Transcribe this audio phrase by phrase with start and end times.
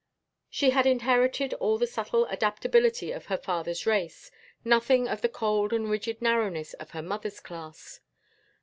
[0.49, 4.31] She had inherited all the subtle adaptability of her father's race,
[4.65, 7.99] nothing of the cold and rigid narrowness of her mother's class.